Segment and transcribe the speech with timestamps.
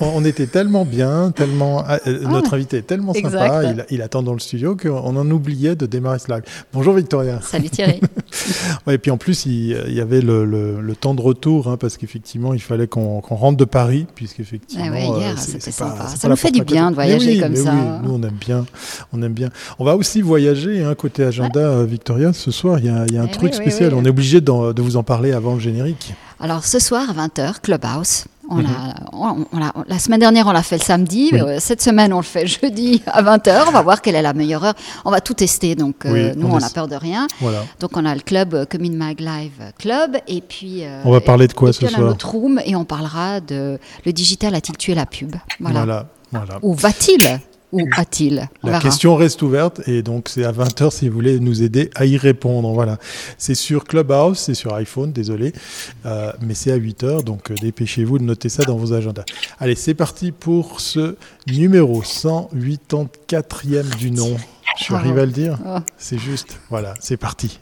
[0.00, 4.22] on, était tellement bien, tellement ah, euh, notre ah, invité est tellement sympa, il, attend
[4.22, 6.42] dans le studio qu'on en oubliait de démarrer ce live.
[6.72, 7.40] Bonjour Victoria.
[7.42, 8.00] Salut Thierry.
[8.90, 12.60] et puis en plus, il, y avait le, temps de retour, hein, parce qu'effectivement, il
[12.60, 14.84] fallait qu'on rentre de Paris, puisqu'effectivement.
[14.92, 16.06] Ah hier, c'était sympa.
[16.06, 17.72] ça nous fait du bien de voyager comme ça.
[18.02, 18.66] nous, on aime bien.
[19.12, 19.50] On aime bien.
[19.78, 22.32] On va aussi voyager, hein, côté agenda, euh, Victoria.
[22.32, 23.94] Ce soir, il y a, un eh truc spécial.
[23.94, 26.14] On est obligé de vous en parler avant le générique.
[26.42, 28.24] Alors ce soir à 20h, Clubhouse.
[28.48, 28.66] On, mhm.
[29.12, 29.56] on,
[29.86, 31.30] la semaine dernière, on l'a fait le samedi.
[31.32, 33.64] Euh, cette semaine, on le fait jeudi à 20h.
[33.68, 34.74] On va voir quelle est la meilleure heure.
[35.04, 35.74] On va tout tester.
[35.74, 37.26] Donc, euh, nous, on n'a peur de rien.
[37.80, 40.16] Donc, on a le club euh, Commune Mag Live Club.
[40.26, 40.82] Et puis.
[41.04, 43.78] on va parler de quoi ce soir On a notre room et on parlera de
[44.04, 45.36] le digital a-t-il tué la pub?
[45.60, 46.06] Voilà.
[46.32, 46.58] voilà.
[46.62, 47.40] Ou va-t-il?
[47.72, 51.62] Ou a-t-il La question reste ouverte et donc c'est à 20h si vous voulez nous
[51.62, 52.72] aider à y répondre.
[52.72, 52.98] Voilà.
[53.38, 55.52] C'est sur Clubhouse, c'est sur iPhone, désolé,
[56.06, 59.24] euh, mais c'est à 8h, donc euh, dépêchez-vous de noter ça dans vos agendas.
[59.58, 64.36] Allez, c'est parti pour ce numéro 184e du nom.
[64.78, 65.78] Je arrive à le dire oh.
[65.96, 66.58] C'est juste.
[66.70, 67.58] Voilà, c'est parti.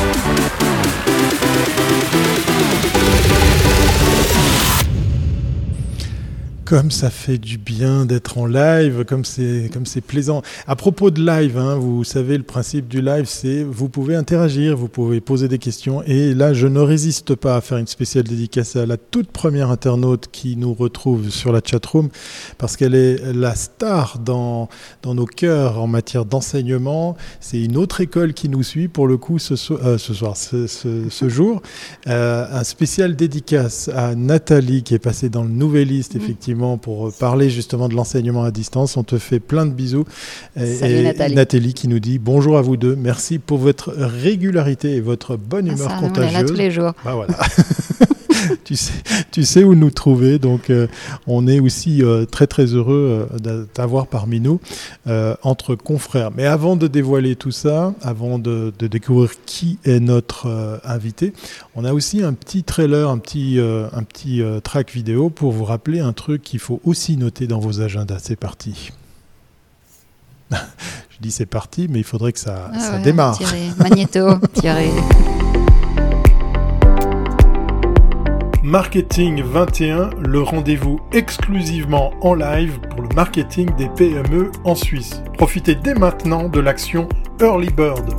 [0.00, 0.39] Thank you.
[6.70, 10.40] Comme ça fait du bien d'être en live, comme c'est comme c'est plaisant.
[10.68, 14.76] À propos de live, hein, vous savez le principe du live, c'est vous pouvez interagir,
[14.76, 16.00] vous pouvez poser des questions.
[16.04, 19.68] Et là, je ne résiste pas à faire une spéciale dédicace à la toute première
[19.68, 22.08] internaute qui nous retrouve sur la chatroom,
[22.56, 24.68] parce qu'elle est la star dans
[25.02, 27.16] dans nos cœurs en matière d'enseignement.
[27.40, 30.68] C'est une autre école qui nous suit pour le coup ce, euh, ce soir, ce,
[30.68, 31.62] ce, jour.
[32.06, 37.50] Euh, un spécial dédicace à Nathalie qui est passée dans le Nouvelliste effectivement pour parler
[37.50, 38.96] justement de l'enseignement à distance.
[38.96, 40.04] On te fait plein de bisous.
[40.56, 41.02] et,
[41.34, 41.74] Nathalie.
[41.74, 42.96] qui nous dit bonjour à vous deux.
[42.96, 46.34] Merci pour votre régularité et votre bonne ah, humeur contagieuse.
[46.34, 46.92] On est là tous les jours.
[47.04, 47.34] Bah, voilà.
[48.64, 48.92] tu, sais,
[49.30, 50.38] tu sais où nous trouver.
[50.38, 50.86] Donc, euh,
[51.26, 54.60] on est aussi euh, très, très heureux euh, d'avoir parmi nous
[55.42, 56.30] entre confrères.
[56.36, 61.32] Mais avant de dévoiler tout ça, avant de, découvrir qui est notre invité,
[61.74, 66.00] on a aussi un petit trailer, un petit, un petit track vidéo pour vous rappeler
[66.00, 68.18] un truc qu'il faut aussi noter dans vos agendas.
[68.20, 68.92] C'est parti.
[70.50, 73.38] Je dis c'est parti, mais il faudrait que ça, ah ça démarre.
[73.78, 74.90] Magnéto, tiré.
[78.70, 85.24] Marketing 21, le rendez-vous exclusivement en live pour le marketing des PME en Suisse.
[85.36, 87.08] Profitez dès maintenant de l'action
[87.40, 88.14] Early Bird.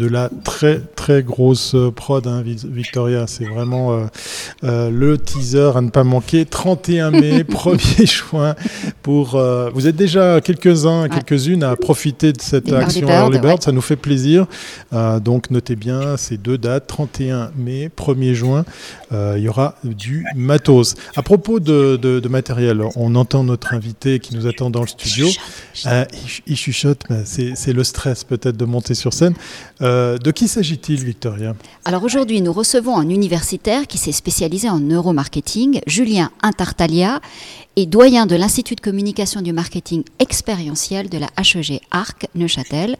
[0.00, 3.26] De la très très grosse prod, hein, Victoria.
[3.26, 4.06] C'est vraiment euh,
[4.64, 6.46] euh, le teaser à ne pas manquer.
[6.46, 8.54] 31 mai, 1er juin.
[9.02, 13.62] Pour, euh, vous êtes déjà quelques-uns, quelques-unes à profiter de cette action Early Bird.
[13.62, 14.46] Ça nous fait plaisir.
[15.22, 18.64] donc notez bien ces deux dates, 31 mai, 1er juin.
[19.12, 20.94] il y aura du matos.
[21.14, 25.28] À propos de, matériel, on entend notre invité qui nous attend dans le studio.
[26.46, 29.34] il, chuchote, c'est le stress peut-être de monter sur scène.
[29.82, 34.80] Euh, de qui s'agit-il, Victoria Alors aujourd'hui, nous recevons un universitaire qui s'est spécialisé en
[34.80, 37.20] neuromarketing, Julien Intartalia,
[37.76, 42.96] et doyen de l'Institut de communication du marketing expérientiel de la HEG Arc Neuchâtel.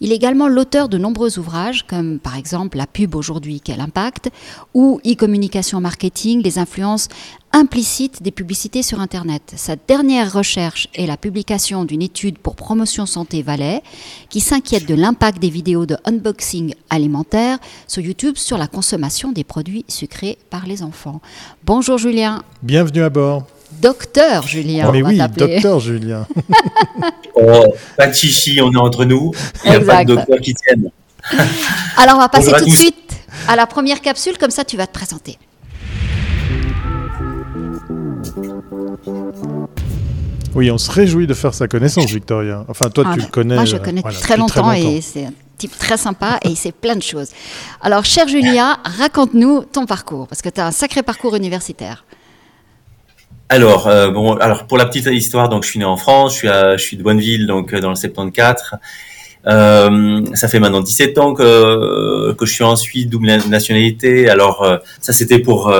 [0.00, 4.30] Il est également l'auteur de nombreux ouvrages, comme par exemple La pub aujourd'hui, quel impact,
[4.72, 7.08] ou e-communication marketing, les influences
[7.54, 9.52] implicites des publicités sur Internet.
[9.56, 13.80] Sa dernière recherche est la publication d'une étude pour Promotion Santé Valais,
[14.28, 19.44] qui s'inquiète de l'impact des vidéos de unboxing alimentaire sur YouTube sur la consommation des
[19.44, 21.20] produits sucrés par les enfants.
[21.62, 22.42] Bonjour Julien.
[22.60, 23.46] Bienvenue à bord.
[23.80, 24.90] Docteur Julien.
[24.90, 26.26] mais oui, docteur Julien.
[27.36, 27.66] oh,
[27.96, 29.30] pas de chichi, on est entre nous.
[29.64, 30.90] Il n'y a pas de docteur qui tienne.
[31.96, 33.12] Alors, on va passer tout de suite
[33.46, 35.38] à la première capsule, comme ça tu vas te présenter.
[40.54, 42.64] Oui, on se réjouit de faire sa connaissance, Victoria.
[42.68, 43.56] Enfin, toi, tu le connais.
[43.56, 46.56] Moi, je le connais très, très, longtemps et c'est un type très sympa et il
[46.56, 47.30] sait plein de choses.
[47.82, 52.04] Alors, cher Julia, raconte-nous ton parcours, parce que tu as un sacré parcours universitaire.
[53.48, 56.38] Alors, euh, bon, alors pour la petite histoire, donc je suis né en France, je
[56.38, 58.78] suis, à, je suis de Bonneville, donc euh, dans le 74.
[59.46, 64.30] Euh, ça fait maintenant 17 ans que, que je suis en Suisse, double nationalité.
[64.30, 65.72] Alors euh, ça c'était pour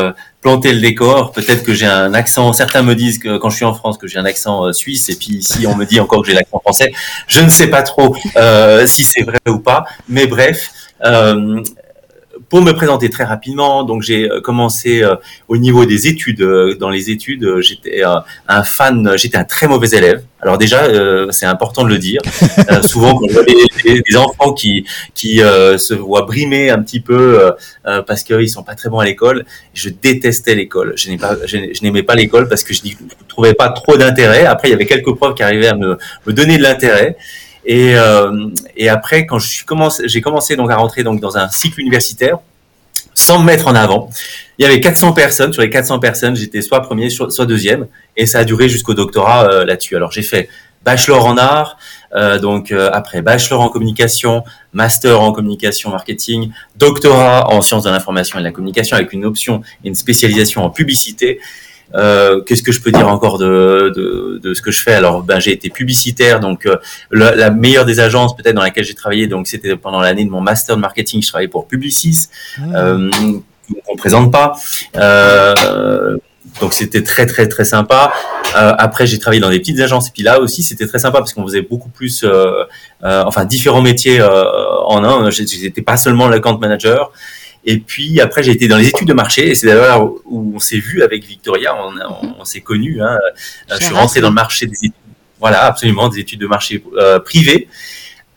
[0.45, 1.33] planter le décor.
[1.33, 2.53] Peut-être que j'ai un accent.
[2.53, 5.17] Certains me disent que quand je suis en France que j'ai un accent suisse, et
[5.17, 6.93] puis ici on me dit encore que j'ai l'accent français.
[7.27, 8.15] Je ne sais pas trop
[8.87, 10.71] si c'est vrai ou pas, mais bref
[12.49, 15.03] pour me présenter très rapidement, donc j'ai commencé
[15.49, 16.43] au niveau des études.
[16.79, 20.23] Dans les études, j'étais un fan, j'étais un très mauvais élève.
[20.41, 20.85] Alors déjà,
[21.31, 22.21] c'est important de le dire.
[22.85, 27.53] souvent, quand des, des, enfants qui qui se voient brimer un petit peu
[28.07, 30.95] parce qu'ils sont pas très bons à l'école, je détestais l'école.
[30.97, 32.97] Je n'aimais pas, je, n'aimais pas l'école parce que je n'y
[33.29, 34.47] trouvais pas trop d'intérêt.
[34.47, 37.17] Après, il y avait quelques profs qui arrivaient à me, me donner de l'intérêt.
[37.65, 41.49] Et, euh, et après, quand suis commencé, j'ai commencé donc à rentrer donc dans un
[41.49, 42.39] cycle universitaire
[43.15, 44.11] sans me mettre en avant.
[44.59, 45.53] Il y avait 400 personnes.
[45.53, 47.87] Sur les 400 personnes, j'étais soit premier, soit deuxième.
[48.17, 49.97] Et ça a duré jusqu'au doctorat euh, là-dessus.
[49.97, 50.49] Alors j'ai fait
[50.85, 51.79] bachelor en art,
[52.15, 57.91] euh, donc euh, après bachelor en communication, master en communication marketing, doctorat en sciences de
[57.91, 61.41] l'information et de la communication avec une option et une spécialisation en publicité.
[61.95, 64.95] Euh, Qu'est-ce que je peux dire encore de, de, de ce que je fais?
[64.95, 66.77] Alors, ben, j'ai été publicitaire, donc euh,
[67.11, 70.31] la, la, meilleure des agences peut-être dans laquelle j'ai travaillé, donc c'était pendant l'année de
[70.31, 72.29] mon master de marketing, je travaillais pour Publicis,
[72.59, 72.75] mmh.
[72.75, 73.11] euh,
[73.87, 74.57] qu'on présente pas.
[74.97, 76.17] Euh,
[76.61, 78.13] donc c'était très très très sympa.
[78.57, 81.19] Euh, après j'ai travaillé dans des petites agences et puis là aussi c'était très sympa
[81.19, 82.65] parce qu'on faisait beaucoup plus, euh,
[83.03, 85.31] euh, enfin différents métiers en un.
[85.31, 87.11] J'étais pas seulement l'account manager.
[87.65, 90.59] Et puis après, j'ai été dans les études de marché, et c'est d'ailleurs où on
[90.59, 93.01] s'est vu avec Victoria, on, on, on s'est connus.
[93.03, 93.19] Hein.
[93.71, 94.93] Je suis rentré dans le marché des études,
[95.41, 97.69] voilà, absolument, des études de marché euh, privées.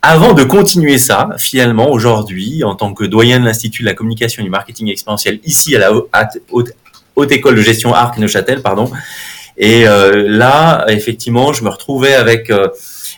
[0.01, 4.41] Avant de continuer ça, finalement, aujourd'hui, en tant que doyen de l'Institut de la communication
[4.41, 6.71] et du marketing exponentiel, ici à la haute,
[7.15, 8.89] haute école de gestion Arc Neuchâtel, pardon.
[9.57, 12.69] Et euh, là, effectivement, je me retrouvais avec euh,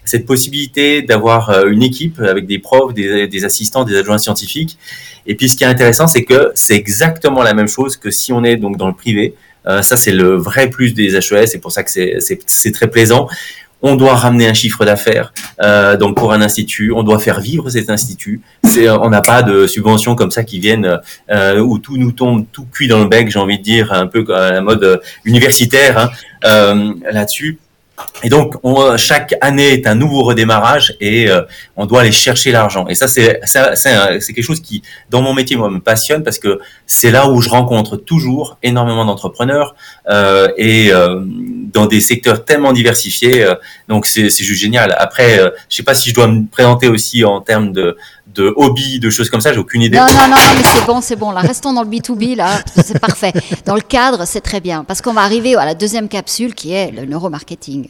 [0.06, 4.78] cette possibilité d'avoir euh, une équipe avec des profs, des, assistants, des adjoints scientifiques.
[5.26, 8.34] Et puis, ce qui est intéressant, c'est que c'est exactement la même chose que si
[8.34, 9.36] on est donc dans le privé.
[9.68, 11.48] Euh, ça, c'est le vrai plus des HES.
[11.48, 13.28] C'est pour ça que c'est très plaisant
[13.82, 15.32] on doit ramener un chiffre d'affaires.
[15.62, 18.42] Euh, donc pour un institut, on doit faire vivre cet institut.
[18.66, 21.00] On n'a pas de subventions comme ça qui viennent
[21.32, 24.26] où tout nous tombe tout cuit dans le bec, j'ai envie de dire un peu
[24.36, 26.12] à la mode universitaire
[26.44, 27.58] hein, là-dessus.
[28.24, 31.42] Et donc, on, chaque année est un nouveau redémarrage et euh,
[31.78, 32.88] on doit aller chercher l'argent.
[32.88, 33.40] Et ça, c'est
[34.34, 37.50] quelque chose qui, dans mon métier, moi, me passionne parce que c'est là où je
[37.50, 39.76] rencontre toujours énormément d'entrepreneurs
[40.10, 43.44] euh, et euh, dans des secteurs tellement diversifiés.
[43.44, 43.56] Euh,
[43.88, 44.96] donc, c'est juste génial.
[44.98, 47.98] Après, euh, je sais pas si je dois me présenter aussi en termes de
[48.36, 49.98] de hobby, de choses comme ça, j'ai aucune idée.
[49.98, 51.32] Non, non, non, mais c'est bon, c'est bon.
[51.32, 52.48] Là, restons dans le B2B, là,
[52.84, 53.34] c'est parfait.
[53.66, 54.84] Dans le cadre, c'est très bien.
[54.84, 57.88] Parce qu'on va arriver à la deuxième capsule qui est le neuromarketing.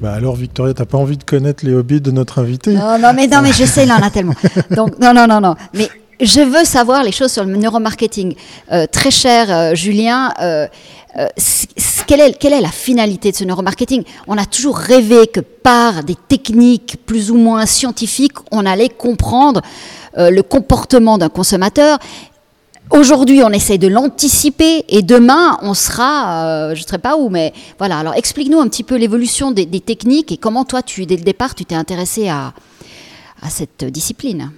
[0.00, 2.74] Bah alors Victoria, t'as pas envie de connaître les hobbies de notre invité?
[2.74, 4.34] Non, non, mais non, mais je sais, il en a tellement.
[4.70, 5.54] Donc non, non, non, non.
[5.72, 5.88] Mais
[6.20, 8.34] je veux savoir les choses sur le neuromarketing.
[8.72, 10.66] Euh, très cher euh, Julien, euh,
[11.16, 11.26] euh,
[12.06, 14.04] quelle, est, la finalité de ce neuromarketing?
[14.26, 19.60] On a toujours rêvé que par des techniques plus ou moins scientifiques, on allait comprendre
[20.18, 21.98] euh, le comportement d'un consommateur.
[22.90, 27.30] Aujourd'hui, on essaie de l'anticiper et demain, on sera, euh, je ne sais pas où,
[27.30, 27.98] mais voilà.
[27.98, 31.64] Alors, explique-nous un petit peu l'évolution des, techniques et comment toi, dès le départ, tu
[31.64, 32.52] t'es intéressé à,
[33.48, 34.50] cette discipline.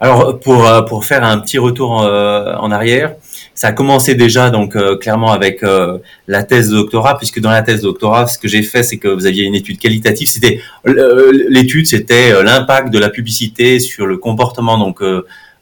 [0.00, 3.14] Alors, pour, euh, pour faire un petit retour en arrière,
[3.60, 7.50] ça a commencé déjà donc euh, clairement avec euh, la thèse de doctorat, puisque dans
[7.50, 10.28] la thèse de doctorat, ce que j'ai fait, c'est que vous aviez une étude qualitative.
[10.30, 15.02] C'était l'étude, c'était l'impact de la publicité sur le comportement donc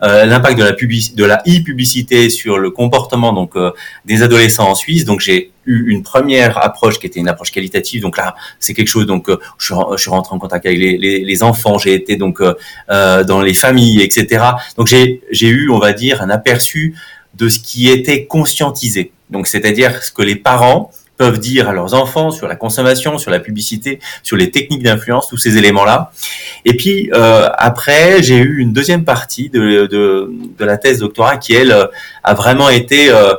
[0.00, 3.72] euh, l'impact de la de la e-publicité sur le comportement donc euh,
[4.04, 5.04] des adolescents en Suisse.
[5.04, 8.02] Donc j'ai eu une première approche qui était une approche qualitative.
[8.02, 9.06] Donc là, c'est quelque chose.
[9.06, 11.78] Donc euh, je, je, suis rentré en contact avec les, les, les enfants.
[11.78, 12.40] J'ai été donc
[12.88, 14.44] dans les familles, etc.
[14.76, 16.94] Donc j'ai j'ai eu, on va dire, un aperçu
[17.34, 19.12] de ce qui était conscientisé.
[19.30, 23.30] Donc c'est-à-dire ce que les parents peuvent dire à leurs enfants sur la consommation, sur
[23.30, 26.12] la publicité, sur les techniques d'influence, tous ces éléments-là.
[26.64, 31.36] Et puis euh, après, j'ai eu une deuxième partie de, de, de, la thèse doctorat
[31.36, 31.74] qui, elle,
[32.22, 33.34] a vraiment été euh,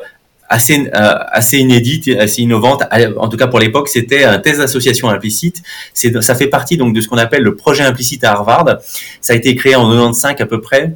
[0.49, 2.83] assez euh, assez inédite, assez innovante.
[3.17, 5.61] En tout cas pour l'époque, c'était un thèse d'association implicite.
[5.93, 8.79] Ça fait partie donc de ce qu'on appelle le projet implicite à Harvard.
[9.21, 10.95] Ça a été créé en 95 à peu près.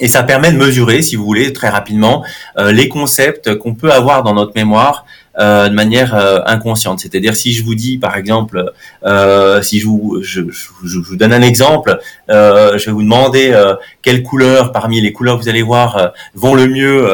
[0.00, 2.24] Et ça permet de mesurer, si vous voulez, très rapidement,
[2.58, 5.06] euh, les concepts qu'on peut avoir dans notre mémoire
[5.38, 7.00] euh, de manière euh, inconsciente.
[7.00, 8.72] C'est-à-dire si je vous dis, par exemple,
[9.62, 11.98] si je vous, je, vous donne un exemple,
[12.28, 13.52] je vais vous demander
[14.02, 17.08] quelles couleurs parmi les couleurs que vous allez voir vont le mieux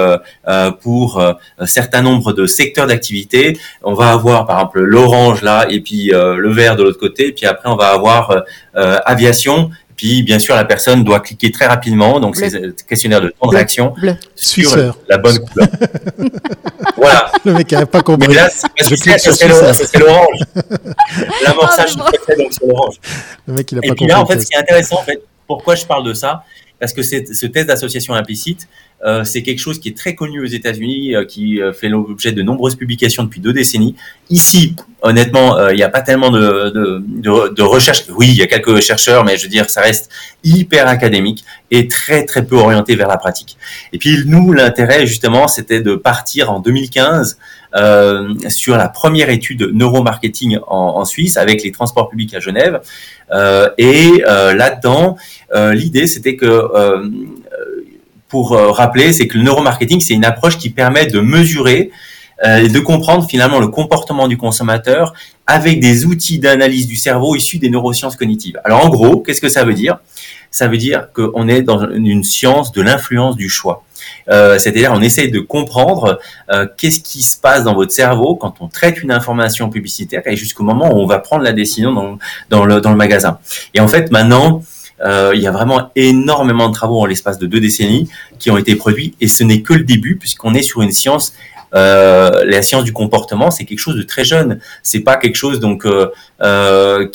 [0.81, 1.21] pour
[1.59, 3.59] un certain nombre de secteurs d'activité.
[3.83, 7.33] On va avoir par exemple l'orange là et puis le vert de l'autre côté, et
[7.33, 8.45] puis après on va avoir
[8.75, 9.71] aviation
[10.01, 12.21] Puis, bien sûr, la personne doit cliquer très rapidement.
[12.21, 13.95] Donc, c'est un questionnaire de temps de réaction
[14.35, 15.69] sur la bonne couleur.
[16.97, 17.31] voilà.
[17.45, 18.29] Le mec n'avait pas compris.
[18.29, 20.39] Mais là, c'est l'orange.
[21.45, 22.09] L'amorçage donc
[22.51, 22.95] sur l'orange.
[23.47, 23.93] Le mec, il a pas compris.
[24.05, 26.15] Et puis là, en fait, ce qui est intéressant, en fait, pourquoi je parle de
[26.15, 26.45] ça?
[26.79, 28.69] Parce que ce test d'association implicite,
[29.05, 32.33] euh, c'est quelque chose qui est très connu aux États-Unis, euh, qui euh, fait l'objet
[32.33, 33.97] de nombreuses publications depuis deux décennies.
[34.29, 38.05] Ici, honnêtement, il n'y a pas tellement de, de, de, de recherche.
[38.11, 40.11] Oui, il y a quelques chercheurs, mais je veux dire, ça reste
[40.45, 43.57] hyper académique et très très peu orienté vers la pratique.
[43.93, 47.39] Et puis nous, l'intérêt justement, c'était de partir en 2015
[47.77, 52.41] euh, sur la première étude de neuromarketing en, en Suisse avec les transports publics à
[52.41, 52.81] Genève.
[53.33, 55.17] Euh, et euh, là-dedans,
[55.73, 56.47] l'idée c'était que
[58.31, 61.91] pour euh, rappeler, c'est que le neuromarketing, c'est une approche qui permet de mesurer
[62.45, 65.13] euh, et de comprendre finalement le comportement du consommateur
[65.47, 68.59] avec des outils d'analyse du cerveau issus des neurosciences cognitives.
[68.65, 69.99] Alors en gros, qu'est-ce que ça veut dire?
[70.51, 73.85] Ça veut dire qu'on est dans une science de l'influence du choix.
[74.31, 76.19] Euh, C'est-à-dire on essaye de comprendre
[76.51, 80.37] euh, qu'est-ce qui se passe dans votre cerveau quand on traite une information publicitaire et
[80.37, 82.19] jusqu'au moment où on va prendre la décision dans,
[82.49, 83.39] dans, le, dans le magasin.
[83.75, 84.63] Et en fait maintenant,
[85.05, 88.59] euh, il y a vraiment énormément de travaux en l'espace de deux décennies qui ont
[88.59, 91.35] été produits et ce n'est que le début puisqu'on est sur une science
[91.75, 94.59] euh, la science du comportement, c'est quelque chose de très jeune.
[94.83, 96.09] C'est pas quelque chose donc euh,
[96.43, 97.09] euh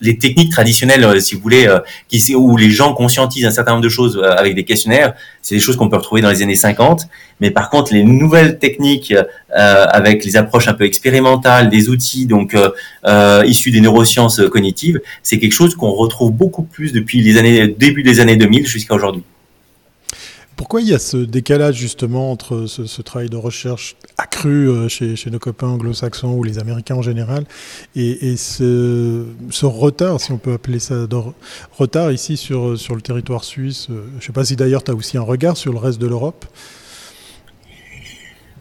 [0.00, 1.78] les techniques traditionnelles, euh, si vous voulez, euh,
[2.08, 5.60] qui, où les gens conscientisent un certain nombre de choses avec des questionnaires, c'est des
[5.60, 7.06] choses qu'on peut retrouver dans les années 50.
[7.40, 9.14] Mais par contre, les nouvelles techniques
[9.50, 12.56] avec les approches un peu expérimentales, des outils donc
[13.44, 18.04] issus des neurosciences cognitives, c'est quelque chose qu'on retrouve beaucoup plus depuis les années début
[18.04, 19.24] des années 2000 jusqu'à aujourd'hui.
[20.62, 25.16] Pourquoi il y a ce décalage justement entre ce, travail de recherche accru euh, chez,
[25.28, 27.46] nos copains anglo-saxons ou les Américains en général
[27.96, 29.26] et, ce,
[29.64, 30.94] retard, si on peut appeler ça
[31.72, 34.92] retard ici sur, sur le territoire suisse euh, Je ne sais pas si d'ailleurs tu
[34.92, 36.46] as aussi un regard sur le reste de l'Europe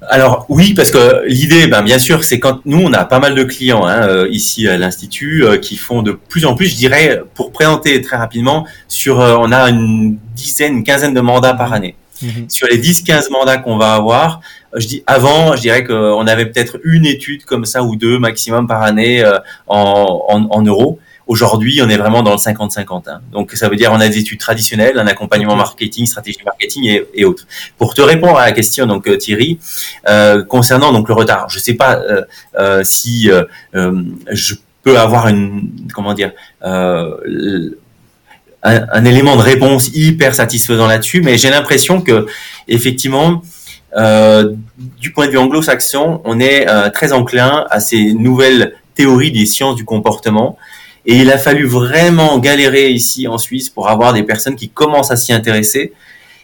[0.10, 3.36] alors oui, parce que l'idée, ben, bien sûr, c'est quand nous, on a pas mal
[3.36, 7.22] de clients hein, euh, ici à l'institut qui font de plus en plus, je dirais,
[7.36, 11.96] pour présenter très rapidement, sur, on a une dizaine, une quinzaine de mandats par année.
[12.22, 12.50] Mhm.
[12.50, 14.42] Sur les 10-15 mandats qu'on va avoir,
[14.76, 18.68] je dis avant, je dirais qu'on avait peut-être une étude comme ça ou deux maximum
[18.68, 21.00] par année euh, en, en, en, euros.
[21.28, 23.10] Aujourd'hui, on est vraiment dans le 50-50.
[23.10, 23.22] Hein.
[23.32, 27.08] Donc, ça veut dire on a des études traditionnelles, un accompagnement marketing, stratégie marketing et,
[27.14, 27.48] et, autres.
[27.78, 29.60] Pour te répondre à la question, donc euh, Thierry,
[30.10, 32.24] euh, concernant donc le retard, je sais pas euh,
[32.58, 33.30] euh si
[33.74, 36.32] je peux avoir une comment dire
[38.64, 42.28] un, élément de réponse hyper satisfaisant là-dessus, mais j'ai l'impression que
[42.68, 43.42] effectivement,
[43.96, 44.54] euh,
[45.00, 49.46] du point de vue anglo-saxon, on est euh, très enclin à ces nouvelles théories des
[49.46, 50.58] sciences du comportement.
[51.06, 55.12] Et il a fallu vraiment galérer ici en Suisse pour avoir des personnes qui commencent
[55.12, 55.94] à s'y intéresser.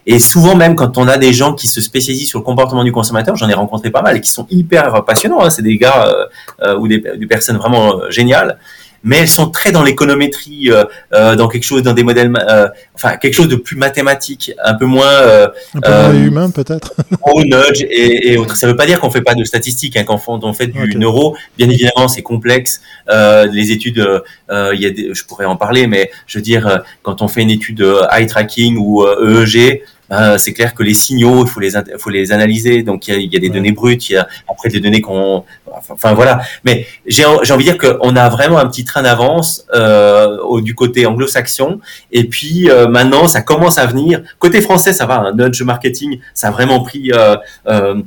[0.10, 2.94] Et souvent même quand on a des gens qui se spécialisent sur le comportement du
[2.94, 5.44] consommateur, j'en ai rencontré pas mal et qui sont hyper passionnants.
[5.44, 5.50] Hein.
[5.50, 6.26] C'est des gars euh,
[6.62, 8.58] euh ou des, personnes vraiment euh, géniales
[9.04, 12.68] mais elles sont très dans l'économétrie, euh, euh, dans quelque chose, dans des modèles, euh,
[12.96, 16.94] enfin quelque chose de plus mathématique, un peu moins, euh, un peu moins humain peut-être.
[17.22, 18.56] Au nudge et, et autres.
[18.56, 20.98] Ça ne veut pas dire qu'on fait pas de statistiques, hein, quand on fait du
[20.98, 22.82] neuro, bien évidemment c'est complexe.
[23.10, 24.06] les études,
[24.50, 27.42] il y a des, je pourrais en parler, mais je veux dire quand on fait
[27.42, 31.72] une étude eye tracking ou EEG, ben, c'est clair que les signaux, il faut les,
[31.98, 32.84] faut les analyser.
[32.84, 34.80] Donc, il y a, il y a des données brutes, il y a après des
[34.80, 35.44] données qu'on,
[35.90, 36.42] enfin voilà.
[36.64, 40.76] Mais j'ai, j'ai envie de dire qu'on a vraiment un petit train d'avance euh, du
[40.76, 41.80] côté anglo-saxon.
[42.12, 44.22] Et puis euh, maintenant, ça commence à venir.
[44.40, 45.18] Côté français, ça va.
[45.18, 47.36] Un hein, nudge marketing, ça a vraiment pris euh,
[47.68, 48.02] euh,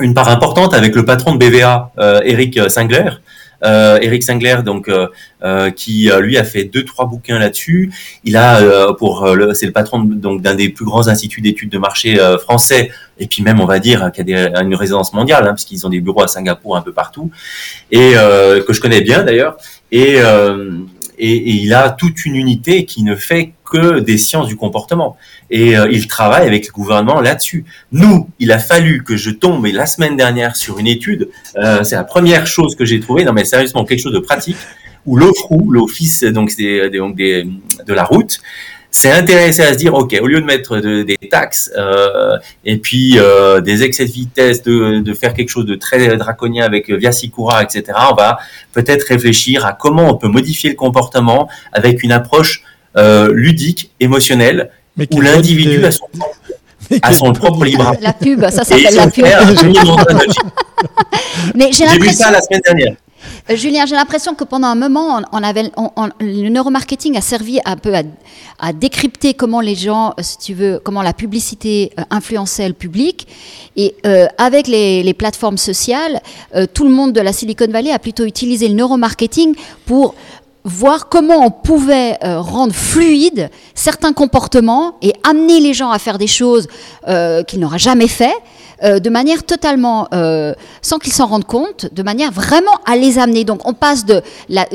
[0.00, 3.10] une part importante avec le patron de BVA, euh, Eric Singler euh,
[3.64, 5.08] Eric Singler, donc euh,
[5.42, 7.92] euh, qui lui a fait deux trois bouquins là-dessus.
[8.24, 11.78] Il a pour le, c'est le patron donc d'un des plus grands instituts d'études de
[11.78, 12.90] marché français.
[13.18, 15.86] Et puis même on va dire qui a des, une résidence mondiale hein, parce qu'ils
[15.86, 17.30] ont des bureaux à Singapour un peu partout.
[17.90, 19.56] Et que je connais bien d'ailleurs.
[19.92, 20.18] Et
[21.18, 25.16] et, et, il a toute une unité qui ne fait que des sciences du comportement.
[25.50, 27.64] Et euh, il travaille avec le gouvernement là-dessus.
[27.92, 31.28] Nous, il a fallu que je tombe la semaine dernière sur une étude.
[31.56, 33.24] Euh, c'est la première chose que j'ai trouvée.
[33.24, 34.56] Non, mais sérieusement, quelque chose de pratique
[35.06, 37.46] où l'OFRU, l'office donc des, donc des,
[37.86, 38.40] de la route,
[38.94, 43.18] s'est intéressé à se dire, ok, au lieu de mettre des taxes euh, et puis
[43.18, 47.10] euh, des excès de vitesse, de, de, faire quelque chose de très draconien avec Via
[47.10, 47.82] Sicura, etc.,
[48.12, 48.38] on va
[48.72, 52.62] peut-être réfléchir à comment on peut modifier le comportement avec une approche
[52.96, 54.70] euh, ludique, émotionnelle,
[55.10, 56.06] où l'individu a son
[57.02, 59.24] à son propre libre La pub, ça s'appelle la pub.
[61.56, 62.94] Mais j'ai vu ça la semaine dernière.
[63.50, 65.70] Euh, Julien, j'ai l'impression que pendant un moment, on, avait,
[66.20, 67.92] le neuromarketing a servi un peu
[68.58, 73.26] à, décrypter comment les gens, si tu veux, comment la publicité influençait le public.
[73.76, 73.94] Et
[74.38, 76.20] avec les, les, plateformes sociales,
[76.72, 80.14] tout le monde de la Silicon Valley a plutôt utilisé le neuromarketing pour
[80.64, 86.18] voir comment on pouvait euh, rendre fluide certains comportements et amener les gens à faire
[86.18, 86.68] des choses
[87.06, 88.34] euh, qu'ils n'auraient jamais fait,
[88.82, 90.08] euh, de manière totalement,
[90.82, 93.44] sans qu'ils s'en rendent compte, de manière vraiment à les amener.
[93.44, 94.66] Donc on passe de la,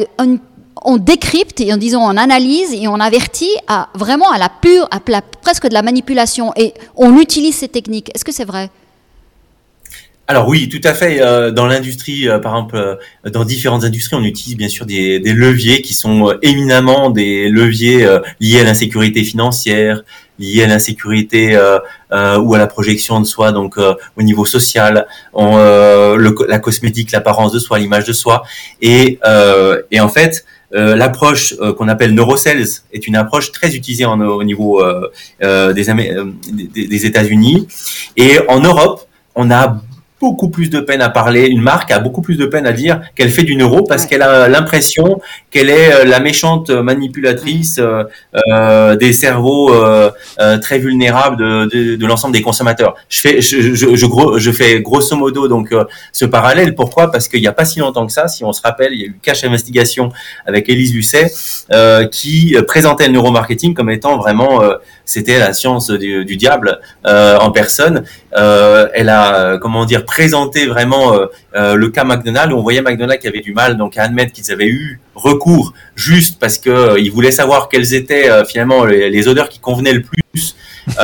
[0.84, 4.88] on, décrypte et en disant on analyse et on avertit à vraiment à la pure,
[4.92, 5.00] à
[5.42, 8.12] presque de la manipulation et on utilise ces techniques.
[8.14, 8.70] Est-ce que c'est vrai?
[10.30, 11.22] Alors oui, tout à fait.
[11.22, 15.18] Euh, dans l'industrie, euh, par exemple, euh, dans différentes industries, on utilise bien sûr des,
[15.20, 18.08] leviers qui sont éminemment des leviers
[18.40, 20.04] liés à l'insécurité financière,
[20.38, 21.58] liés à l'insécurité
[22.12, 27.80] ou à la projection de soi, donc au niveau social, la cosmétique, l'apparence de soi,
[27.80, 28.44] l'image de soi,
[28.82, 29.20] et,
[29.92, 30.46] et en fait.
[30.72, 34.84] l'approche qu'on appelle neurosales est une approche très utilisée en, au niveau
[35.42, 35.86] des,
[36.74, 37.68] des, des États-Unis
[38.16, 39.82] et en Europe on a
[40.20, 43.02] beaucoup plus de peine à parler, une marque a beaucoup plus de peine à dire
[43.16, 48.04] qu'elle fait du neuro parce qu'elle a l'impression qu'elle est euh, la méchante manipulatrice euh,
[48.52, 50.12] euh des cerveaux euh,
[50.62, 52.96] très vulnérables de, de, de l'ensemble des consommateurs.
[53.08, 55.74] Je fais, je, je, je, gros, je fais grosso modo donc
[56.12, 56.76] ce parallèle.
[56.76, 57.12] Pourquoi?
[57.12, 59.04] Parce qu'il n'y a pas si longtemps que ça, si on se rappelle, il y
[59.04, 60.12] a eu Cash Investigation
[60.46, 61.32] avec Élise Lucet
[62.12, 64.62] qui présentait le neuromarketing comme étant vraiment
[65.06, 68.04] c'était la science du, du diable en personne.
[68.34, 73.22] elle a comment dire présenter vraiment euh, euh, le cas McDonald's où on voyait McDonald's
[73.22, 77.00] qui avait du mal donc à admettre qu'ils avaient eu recours juste parce que euh,
[77.00, 80.56] ils voulaient savoir quelles étaient finalement les, odeurs qui convenaient le plus.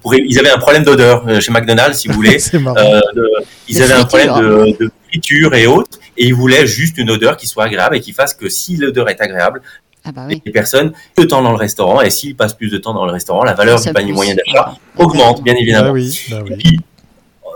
[0.00, 2.38] pour, ils avaient un problème d'odeur chez McDonald's, si vous voulez.
[3.68, 7.36] ils avaient un problème de, de, friture et autres, et ils voulaient juste une odeur
[7.36, 9.60] qui soit agréable et qui fasse que si l'odeur est agréable,
[10.04, 12.94] ah bah les personnes de temps dans le restaurant et s'ils passent plus de temps
[12.94, 15.88] dans le restaurant, la valeur du panier moyen d'achat augmente bien évidemment.
[15.88, 16.78] Bah oui, bah oui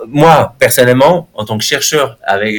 [0.09, 2.57] moi, personnellement, en tant que chercheur, avec,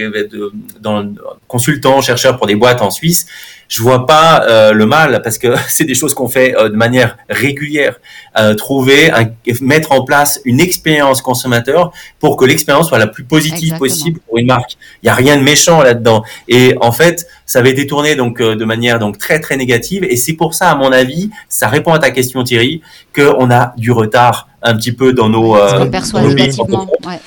[0.80, 1.14] dans,
[1.48, 3.28] consultant, chercheur pour des boîtes en Suisse,
[3.70, 6.76] je vois pas euh, le mal parce que c'est des choses qu'on fait euh, de
[6.76, 8.00] manière régulière.
[8.38, 9.30] Euh, trouver, un,
[9.62, 14.38] mettre en place une expérience consommateur pour que l'expérience soit la plus positive possible pour
[14.38, 14.78] une marque.
[15.04, 16.24] Il y a rien de méchant là-dedans.
[16.48, 20.04] Et en fait, ça avait été tourné donc de manière donc très très négative.
[20.04, 22.82] Et c'est pour ça, à mon avis, ça répond à ta question Thierry,
[23.16, 25.56] qu'on a du retard un petit peu dans nos.
[25.56, 26.88] on perçoit négativement.
[27.06, 27.20] Ouais.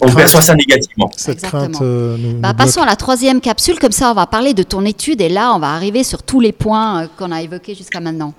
[0.00, 1.10] on perçoit ça négativement.
[1.16, 4.62] Cette crainte, euh, bah, passons à la troisième capsule, comme ça on va parler de
[4.62, 7.74] ton étude et là on va arriver sur tous les points euh, qu'on a évoqués
[7.74, 8.34] jusqu'à maintenant.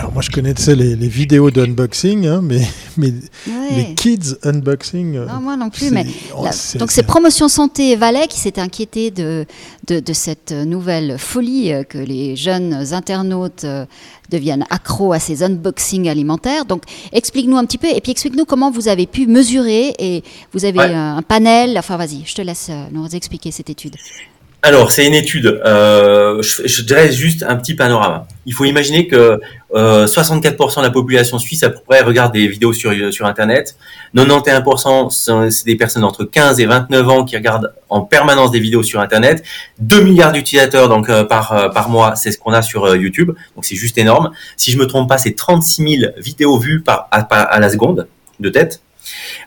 [0.00, 2.62] Alors moi je connaissais les, les vidéos d'unboxing, hein, mais,
[2.96, 3.12] mais
[3.76, 5.14] les kids unboxing.
[5.14, 6.46] Euh, non, moi non plus, mais oh,
[6.78, 9.44] donc c'est Promotion Santé et Valais qui s'est inquiété de,
[9.86, 13.66] de, de, cette nouvelle folie que les jeunes internautes
[14.30, 16.64] deviennent accros à ces unboxings alimentaires.
[16.64, 20.64] Donc, explique-nous un petit peu et puis explique-nous comment vous avez pu mesurer et vous
[20.64, 21.76] avez un panel.
[21.76, 23.96] Enfin, vas-y, je te laisse euh, nous expliquer cette étude.
[24.62, 25.46] Alors, c'est une étude.
[25.64, 28.26] Euh, je, dirais juste un petit panorama.
[28.44, 29.40] Il faut imaginer que
[29.72, 33.76] 64% euh, de la population suisse à peu près regarde des vidéos sur sur Internet.
[34.14, 38.82] 91% c'est des personnes entre 15 et 29 ans qui regardent en permanence des vidéos
[38.82, 39.42] sur Internet.
[39.78, 43.32] 2 milliards d'utilisateurs donc euh, par par mois, c'est ce qu'on a sur YouTube.
[43.54, 44.30] Donc c'est juste énorme.
[44.56, 48.08] Si je me trompe pas, c'est 36 000 vidéos vues par à, à la seconde
[48.40, 48.82] de tête.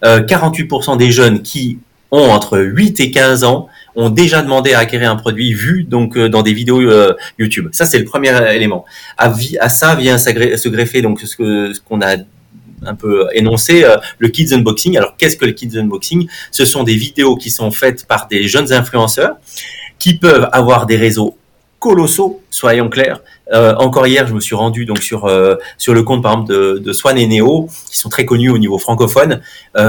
[0.04, 1.78] 48% des jeunes qui
[2.14, 6.18] ont entre 8 et 15 ans ont déjà demandé à acquérir un produit vu donc
[6.18, 7.70] euh, dans des vidéos euh, YouTube.
[7.72, 8.86] Ça c'est le premier élément.
[9.18, 12.18] À, à ça vient se greffer donc ce que ce qu'on a
[12.86, 14.98] un peu énoncé euh, le kids unboxing.
[14.98, 16.28] Alors qu'est-ce que le kids unboxing?
[16.52, 19.36] Ce sont des vidéos qui sont faites par des jeunes influenceurs
[20.00, 21.38] qui peuvent avoir des réseaux
[21.80, 23.20] colossaux, soyons clairs.
[23.52, 25.30] encore hier, je me suis rendu donc sur
[25.78, 28.58] sur le compte par exemple de, de Swan et Neo, qui sont très connus au
[28.58, 29.42] niveau francophone.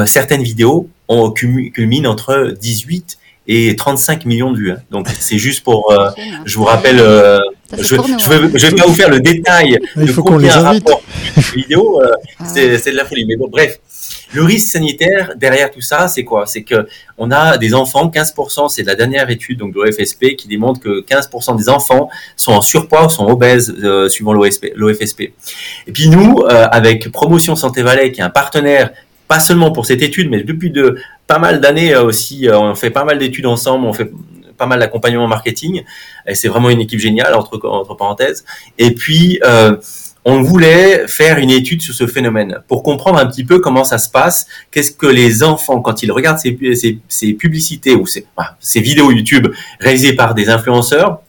[0.07, 4.71] certaines vidéos ont culminent entre 18 et 35 millions de vues.
[4.73, 4.79] Hein.
[4.91, 6.11] Donc c'est juste pour, euh,
[6.45, 7.39] je vous rappelle, euh,
[7.79, 10.89] je, ne vais, pas vous faire le détail Il faut qu'on les invite.
[11.55, 13.27] vidéo, euh, ah c'est de la folie.
[13.27, 13.79] Mais bon, bref,
[14.33, 16.47] le risque sanitaire derrière tout ça, c'est quoi?
[16.47, 16.87] C'est que
[17.19, 21.05] on a des enfants, 15%, c'est la dernière étude donc de l'OFSP qui démontre que
[21.05, 23.75] 15% des enfants sont en surpoids ou sont obèses
[24.09, 25.21] suivant l'OFSP.
[25.87, 28.91] Et puis nous, avec Promotion Santé Valais, qui est un partenaire
[29.35, 32.49] pas seulement pour cette étude, mais depuis de pas mal d'années euh, aussi.
[32.49, 34.13] Euh, on fait pas mal d'études ensemble, on fait
[34.57, 35.83] pas mal d'accompagnement marketing.
[36.29, 38.45] Et c'est vraiment une équipe géniale entre parenthèses.
[38.79, 39.77] Et puis euh,
[40.25, 43.99] on voulait faire une étude sur ce phénomène pour comprendre un petit peu comment ça
[43.99, 46.57] se passe, qu'est-ce que les enfants, quand ils regardent ces,
[47.09, 48.25] ces, publicités ou ces,
[48.61, 49.49] ces vidéos YouTube
[49.81, 51.21] réalisées par des influenceurs,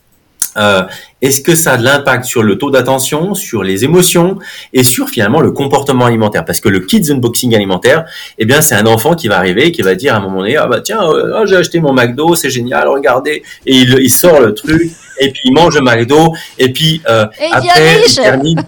[0.56, 0.84] euh,
[1.26, 4.38] est-ce que ça a de l'impact sur le taux d'attention, sur les émotions
[4.72, 6.44] et sur finalement le comportement alimentaire?
[6.44, 8.04] Parce que le kids unboxing alimentaire,
[8.38, 10.56] eh bien, c'est un enfant qui va arriver, qui va dire à un moment donné,
[10.56, 14.10] ah bah tiens, euh, oh, j'ai acheté mon McDo, c'est génial, regardez, et il, il,
[14.10, 18.62] sort le truc, et puis il mange le McDo, et puis euh, après, il termine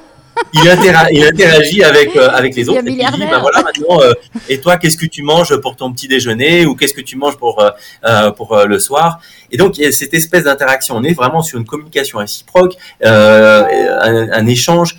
[0.55, 2.81] il, interagit avec euh, avec les autres.
[2.81, 4.12] Et puis il dit, bah voilà, maintenant, euh,
[4.48, 7.37] et toi, qu'est-ce que tu manges pour ton petit déjeuner ou qu'est-ce que tu manges
[7.37, 9.20] pour euh, pour le soir?
[9.51, 10.96] Et donc, il y a cette espèce d'interaction.
[10.96, 14.96] On est vraiment sur une communication réciproque, un, échange,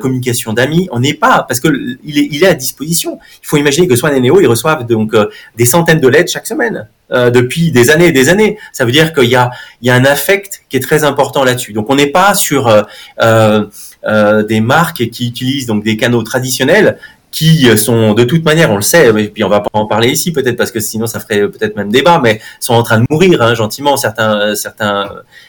[0.00, 0.88] communication d'amis.
[0.92, 1.68] On n'est pas parce que
[2.04, 3.18] il est il est à disposition.
[3.42, 5.14] Il faut imaginer que Swan et Néo, ils reçoivent donc
[5.56, 6.86] des centaines de lettres chaque semaine.
[7.10, 8.56] depuis des années et des années.
[8.72, 9.50] Ça veut dire qu'il y a,
[9.82, 11.72] il y a un affect qui est très important là-dessus.
[11.72, 12.82] Donc on n'est pas sur euh,
[13.20, 13.66] euh,
[14.04, 16.98] des marques qui utilisent donc des canaux traditionnels
[17.30, 20.08] qui sont de toute manière, on le sait, et puis on va pas en parler
[20.08, 23.06] ici peut-être parce que sinon ça ferait peut-être même débat, mais sont en train de
[23.08, 25.08] mourir hein, gentiment certains certains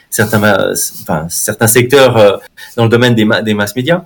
[0.09, 2.37] certains enfin, certains secteurs euh,
[2.75, 4.03] dans le domaine des, des mass médias.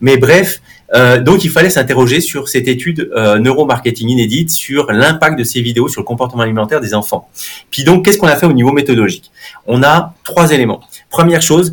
[0.00, 0.60] Mais bref,
[0.94, 5.62] euh, donc il fallait s'interroger sur cette étude euh, neuromarketing inédite sur l'impact de ces
[5.62, 7.28] vidéos sur le comportement alimentaire des enfants.
[7.70, 9.30] Puis donc qu'est-ce qu'on a fait au niveau méthodologique?
[9.66, 10.80] On a trois éléments.
[11.08, 11.72] Première chose,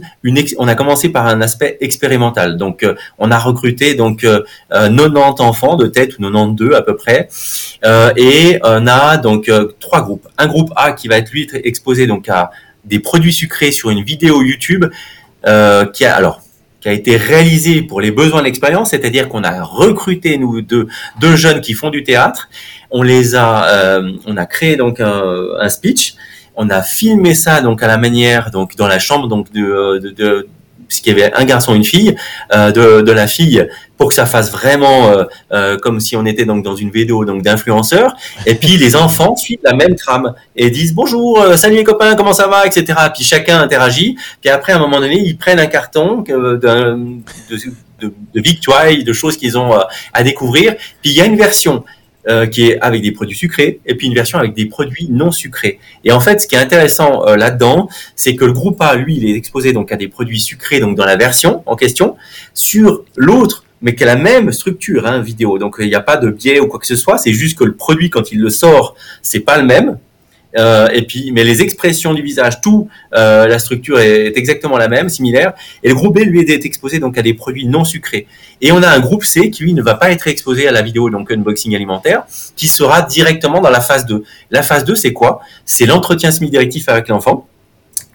[0.58, 2.58] on a commencé par un aspect expérimental.
[2.58, 6.96] Donc, euh, on a recruté donc 90 euh, enfants de tête ou 92 à peu
[6.96, 7.30] près,
[8.18, 10.28] et on a donc trois groupes.
[10.38, 12.52] Un groupe A qui va être lui exposé donc à
[12.86, 14.86] des produits sucrés sur une vidéo YouTube
[15.94, 16.42] qui a alors
[16.82, 20.88] qui a été réalisé pour les besoins de l'expérience, c'est-à-dire qu'on a recruté nous deux,
[21.20, 22.50] deux jeunes qui font du théâtre,
[22.90, 25.24] on les a, on a créé donc un,
[25.60, 26.16] un speech.
[26.62, 30.10] On a filmé ça donc à la manière donc dans la chambre donc de, de,
[30.10, 30.48] de
[30.90, 32.16] puisqu'il y avait un garçon et une fille
[32.54, 35.24] euh, de, de, la fille pour que ça fasse vraiment euh,
[35.54, 38.14] euh, comme si on était donc dans une vidéo donc d'influenceurs.
[38.46, 42.34] Et puis les enfants suivent la même trame et disent bonjour salut les copains comment
[42.34, 44.18] ça va etc puis chacun interagit.
[44.42, 46.98] Puis après à un moment donné ils prennent un carton de, de,
[48.02, 49.72] de, de victoire de choses qu'ils ont
[50.14, 50.76] à découvrir.
[51.02, 51.86] Puis il y a une version
[52.30, 55.32] euh, qui est avec des produits sucrés, et puis une version avec des produits non
[55.32, 55.80] sucrés.
[56.04, 59.18] Et en fait, ce qui est intéressant euh, là-dedans, c'est que le groupe A, lui,
[59.18, 62.16] il est exposé donc à des produits sucrés, donc dans la version en question.
[62.54, 65.58] Sur l'autre, mais qui a la même structure hein, vidéo.
[65.58, 67.18] Donc il n'y a pas de biais ou quoi que ce soit.
[67.18, 69.98] C'est juste que le produit quand il le sort, c'est pas le même.
[70.58, 74.88] Euh, et puis, mais les expressions du visage, tout, euh, la structure est, exactement la
[74.88, 75.54] même, similaire.
[75.84, 78.28] Et le groupe B lui est exposé donc à des produits non sucrés.
[78.62, 80.82] Et on a un groupe C qui lui ne va pas être exposé à la
[80.82, 82.24] vidéo donc unboxing alimentaire,
[82.56, 84.24] qui sera directement dans la phase 2.
[84.52, 85.42] La phase 2, c'est quoi?
[85.66, 87.48] C'est l'entretien semi-directif avec l'enfant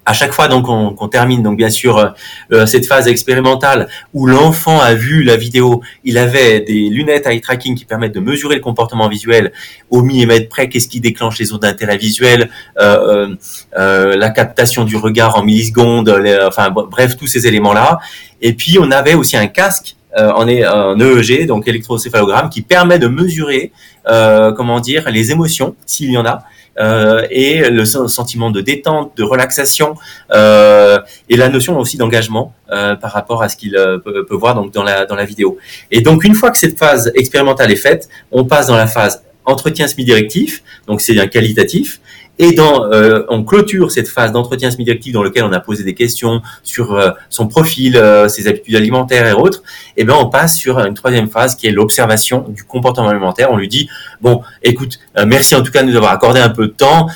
[0.06, 2.08] à chaque fois donc on, termine donc bien sûr euh,
[2.52, 7.40] euh, cette phase expérimentale où l'enfant a vu la vidéo, il avait des lunettes eye
[7.40, 9.52] tracking qui permettent de mesurer le comportement visuel
[9.90, 13.36] au millimètre près, qu'est-ce qui déclenche les zones d'intérêt visuel, euh,
[13.74, 16.08] la captation du regard en millisecondes,
[16.46, 17.98] enfin bref tous ces éléments là.
[18.40, 23.08] Et puis on avait aussi un casque en, un EEG donc électrocéphalogramme qui permet de
[23.08, 23.72] mesurer
[24.06, 26.44] comment dire les émotions s'il y en a
[26.78, 29.94] euh, et le sentiment de détente, de relaxation
[30.32, 34.54] euh, et la notion aussi d'engagement euh, par rapport à ce qu'il euh, peut, voir
[34.54, 35.58] dans la dans la vidéo.
[35.90, 39.22] Et donc une fois que cette phase expérimentale est faite, on passe dans la phase
[39.46, 42.00] entretien semi-directif, donc c'est un qualitatif,
[42.38, 45.94] et dans, euh, on clôture cette phase d'entretien semi-directif dans lequel on a posé des
[45.94, 49.62] questions sur euh, son profil, euh, ses habitudes alimentaires et autres.
[49.96, 53.50] Et eh ben on passe sur une troisième phase qui est l'observation du comportement alimentaire.
[53.52, 53.88] On lui dit
[54.20, 57.08] bon, écoute, merci en tout cas de nous avoir accordé un peu de temps.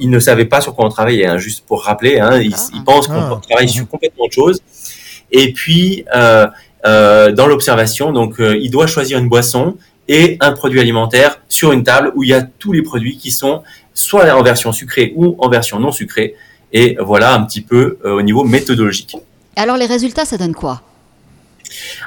[0.00, 2.20] il ne savait pas sur quoi on travaillait, hein, juste pour rappeler.
[2.20, 3.40] Hein, il, il, pense qu'on ah.
[3.48, 4.60] travaille sur complètement autre chose.
[5.32, 6.04] Et puis
[6.84, 9.76] dans l'observation, donc il doit choisir une boisson
[10.10, 13.30] et un produit alimentaire sur une table où il y a tous les produits qui
[13.30, 13.62] sont
[13.94, 16.34] soit en version sucrée ou en version non sucrée.
[16.72, 19.16] Et voilà un petit peu euh, au niveau méthodologique.
[19.56, 20.82] Alors les résultats, ça donne quoi?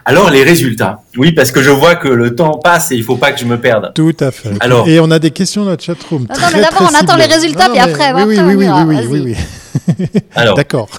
[0.06, 3.16] Alors les résultats, oui parce que je vois que le temps passe et il faut
[3.16, 3.94] pas que je me perde.
[3.96, 4.50] Tout à fait.
[4.60, 6.24] Alors et on a des questions dans le chatroom.
[6.24, 8.12] Non, mais d'abord on attend les résultats puis après.
[8.14, 9.36] Oui oui oui, oui, oui, oui,
[10.36, 10.90] Alors d'accord.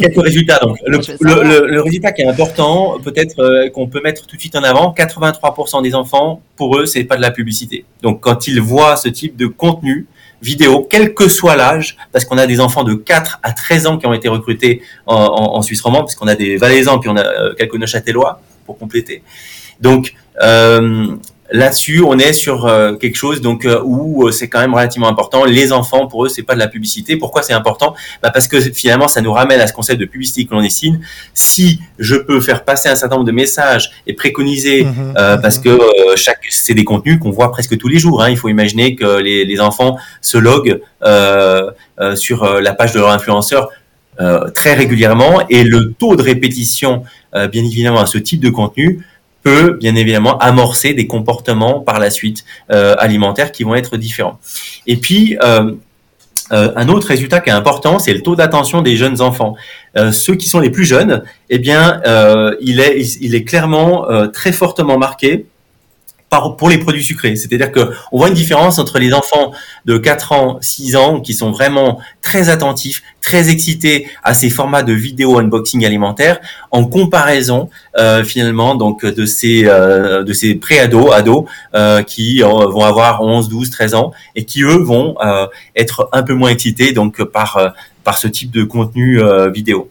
[0.00, 0.78] Quelques résultats donc.
[0.86, 4.94] Le, résultat qui est important, peut-être euh, qu'on peut mettre tout de suite en avant,
[4.96, 7.84] 83% des enfants pour eux c'est pas de la publicité.
[8.02, 10.06] Donc quand ils voient ce type de contenu,
[10.42, 13.98] vidéo, quel que soit l'âge, parce qu'on a des enfants de 4 à 13 ans
[13.98, 17.24] qui ont été recrutés en, Suisse romande, parce qu'on a des Valaisans, puis on a
[17.24, 19.22] euh, quelques Neuchâtelois pour compléter.
[19.80, 21.16] Donc, euh,
[21.50, 25.08] là-dessus, on est sur euh, quelque chose donc euh, où euh, c'est quand même relativement
[25.08, 25.44] important.
[25.44, 27.16] Les enfants, pour eux, c'est pas de la publicité.
[27.16, 27.94] Pourquoi c'est important?
[28.22, 31.00] Bah Parce que finalement, ça nous ramène à ce concept de publicité clandestine.
[31.34, 35.40] Si je peux faire passer un certain nombre de messages et préconiser, mhm, mhm.
[35.42, 35.78] parce que
[36.16, 38.22] chaque, c'est des contenus qu'on voit presque tous les jours.
[38.22, 38.30] Hein.
[38.30, 40.80] Il faut imaginer que les, les enfants se loguent
[42.14, 43.70] sur la page de leur influenceur
[44.54, 49.04] très régulièrement et le taux de répétition, bien évidemment, à ce type de contenu
[49.42, 54.38] peut bien évidemment amorcer des comportements par la suite euh, alimentaires qui vont être différents.
[54.86, 55.72] Et puis euh,
[56.52, 59.54] euh, un autre résultat qui est important, c'est le taux d'attention des jeunes enfants.
[60.12, 62.00] ceux qui sont les plus jeunes, eh bien,
[62.60, 65.46] il est, il est clairement très fortement marqué
[66.30, 67.36] pour les produits sucrés.
[67.36, 69.52] C'est-à-dire que on voit une différence entre les enfants
[69.86, 74.82] de 4 ans, 6 ans qui sont vraiment très attentifs, très excités à ces formats
[74.82, 76.38] de vidéo unboxing alimentaire
[76.70, 83.22] en comparaison euh, finalement donc de ces euh, ces pré-ados, ados euh, qui vont avoir
[83.22, 85.16] 11, 12, 13 ans et qui eux vont
[85.74, 87.74] être un peu moins excités donc par
[88.08, 89.20] par ce type de contenu
[89.52, 89.90] vidéo.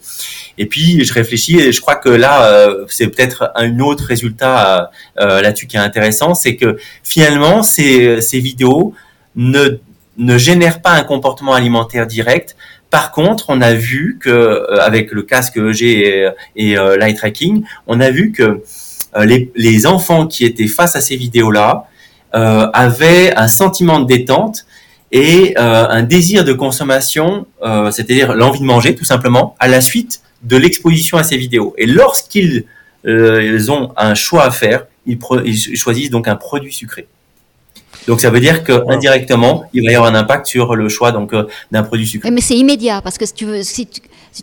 [0.57, 4.89] Et puis je réfléchis et je crois que là euh, c'est peut-être un autre résultat
[5.19, 8.93] euh, là-dessus qui est intéressant, c'est que finalement ces, vidéos
[9.35, 9.79] ne
[10.17, 12.55] ne génèrent pas un comportement alimentaire direct.
[12.89, 17.63] Par contre, on a vu que euh, avec le casque EG et, et Light Tracking,
[17.85, 18.63] on a vu que
[19.23, 21.87] les, les, enfants qui étaient face à ces vidéos-là
[22.31, 24.65] avaient un sentiment de détente
[25.11, 27.45] et un désir de consommation,
[27.91, 31.73] c'est-à-dire l'envie de manger tout simplement, à la suite de l'exposition à ces vidéos.
[31.77, 32.65] Et lorsqu'ils
[33.05, 35.17] euh, ont un choix à faire, ils,
[35.77, 37.07] choisissent donc un produit sucré.
[38.07, 41.11] Donc ça veut dire que indirectement, il va y avoir un impact sur le choix
[41.11, 42.31] donc euh, d'un produit sucré.
[42.31, 43.87] Mais c'est immédiat parce que si tu, veux, si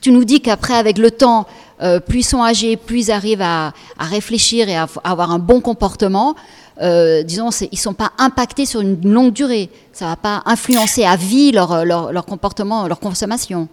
[0.01, 1.47] tu, nous dis qu'après avec le temps,
[1.83, 5.61] euh, plus ils sont âgés, plus ils arrivent à, réfléchir et à, avoir un bon
[5.61, 6.35] comportement,
[6.81, 9.71] disons, ils ne sont pas impactés sur une longue durée.
[9.93, 13.69] Ça ne va pas influencer à vie leur, leur, leur comportement, leur consommation.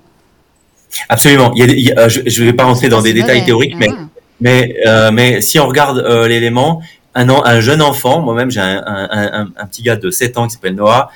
[1.10, 1.54] Absolument.
[1.58, 3.98] Euh, je ne vais pas rentrer dans des détails théoriques, mais, ah.
[4.40, 6.82] mais, euh, mais si on regarde euh, l'élément,
[7.16, 10.54] un, un jeune enfant, moi-même j'ai un, un, un, petit gars de 7 ans qui
[10.54, 11.10] s'appelle Noah,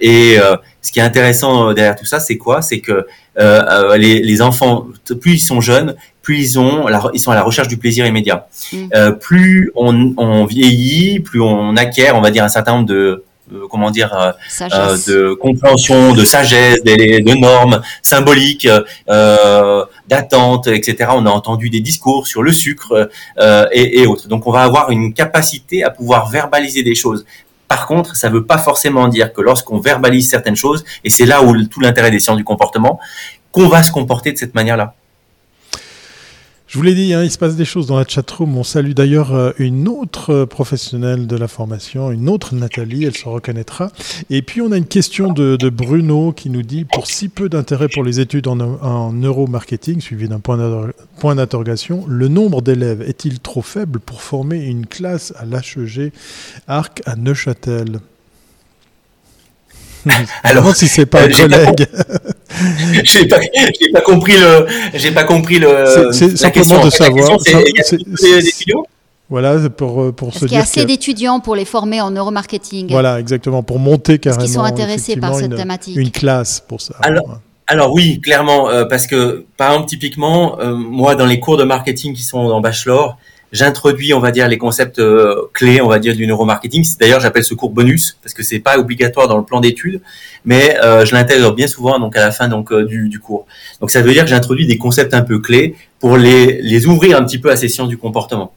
[0.00, 0.38] et
[0.82, 2.62] ce qui est intéressant derrière tout ça, c'est quoi?
[2.62, 4.86] C'est que les, les, enfants,
[5.20, 5.94] plus ils sont jeunes,
[6.30, 8.46] plus ils, ont ils sont à la recherche du plaisir immédiat.
[8.72, 9.12] Mm.
[9.20, 13.66] plus on, on, vieillit, plus on acquiert, on va dire, un certain nombre de euh,
[13.68, 14.30] comment dire, euh,
[14.72, 18.68] euh, de compréhension, de sagesse, de normes symboliques,
[20.08, 21.10] d'attente, etc.
[21.14, 23.10] On a entendu des discours sur le sucre
[23.72, 24.28] et, et autres.
[24.28, 27.24] Donc on va avoir une capacité à pouvoir verbaliser des choses.
[27.66, 31.26] Par contre, ça ne veut pas forcément dire que lorsqu'on verbalise certaines choses, et c'est
[31.26, 32.98] là où tout l'intérêt des sciences du comportement,
[33.52, 34.94] qu'on va se comporter de cette manière-là.
[36.70, 38.56] Je vous l'ai dit, hein, il se passe des choses dans la chatroom.
[38.56, 43.16] On salue d'ailleurs euh, une autre euh, professionnelle de la formation, une autre Nathalie, elle
[43.16, 43.90] se reconnaîtra.
[44.30, 47.88] Et puis on a une question de, Bruno qui nous dit pour si peu d'intérêt
[47.88, 53.98] pour les études en, neuromarketing, suivi d'un point d'interrogation, le nombre d'élèves est-il trop faible
[53.98, 56.12] pour former une classe à l'HEG
[56.68, 57.98] Arc à Neuchâtel?
[60.42, 61.86] Alors, si c'est pas un euh, collègue.
[63.04, 63.38] j'ai pas,
[63.92, 66.10] pas compris le, j'ai pas compris le.
[66.12, 67.38] C'est simplement de savoir.
[69.28, 70.48] Voilà, pour, euh, pour se dire.
[70.48, 74.38] qu'il y a assez d'étudiants pour les former en neuromarketing Voilà, exactement, pour monter carrément.
[74.38, 75.96] Parce qu'ils sont intéressés par cette une, thématique.
[75.96, 76.96] Une classe pour ça.
[77.02, 81.64] Alors, alors oui, clairement, euh, parce que, par exemple, typiquement, moi, dans les cours de
[81.64, 83.18] marketing qui sont en bachelor,
[83.52, 86.84] j'introduis, on va dire, les concepts euh, clés, on va dire, du neuromarketing.
[86.98, 90.00] D'ailleurs, j'appelle ce cours bonus parce que c'est pas obligatoire dans le plan d'études,
[90.44, 93.46] mais euh, je l'intègre bien souvent donc à la fin donc euh, du, du, cours.
[93.80, 97.18] Donc ça veut dire que j'introduis des concepts un peu clés pour les, les ouvrir
[97.18, 98.52] un petit peu à ces sciences du comportement.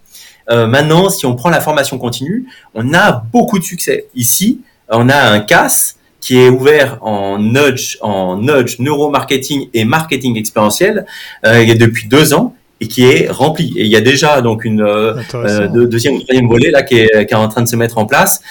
[0.50, 4.08] maintenant, si on prend la formation continue, on a beaucoup de succès.
[4.14, 10.38] Ici, on a un CAS qui est ouvert en nudge, en nudge neuromarketing et marketing
[10.38, 11.06] expérientiel
[11.44, 13.74] depuis deux ans et qui est rempli.
[13.78, 17.00] Et il y a déjà donc une euh, euh deuxième ou troisième volet là qui
[17.00, 18.42] est, qui est, en train de se mettre en place.